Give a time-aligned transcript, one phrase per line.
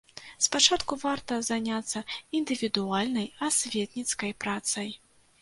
[0.43, 1.99] Спачатку варта заняцца
[2.39, 4.91] індывідуальнай асветніцкай працай.